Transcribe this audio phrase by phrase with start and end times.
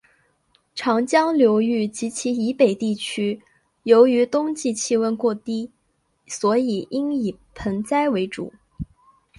[0.73, 3.39] 长江流域及其以北地区
[3.83, 5.71] 由于冬季气温过低
[6.25, 8.51] 所以应以盆栽为主。